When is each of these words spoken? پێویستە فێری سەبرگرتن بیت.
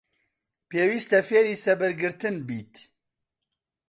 پێویستە 0.69 1.19
فێری 1.27 1.55
سەبرگرتن 1.65 2.35
بیت. 2.47 2.73